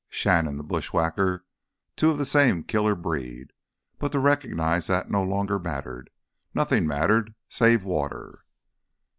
[0.09, 3.53] Shannon; the bushwhacker—two of the same killer breed.
[3.99, 6.09] But to recognize that no longer mattered.
[6.55, 8.43] Nothing mattered save water....